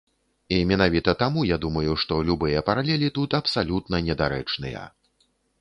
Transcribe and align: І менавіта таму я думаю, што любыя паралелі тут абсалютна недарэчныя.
І 0.55 0.57
менавіта 0.71 1.13
таму 1.19 1.43
я 1.49 1.57
думаю, 1.67 1.93
што 2.05 2.19
любыя 2.31 2.65
паралелі 2.71 3.13
тут 3.19 3.39
абсалютна 3.41 4.03
недарэчныя. 4.11 4.87